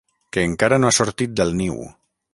[0.35, 1.81] Que encara no ha sortit del niu.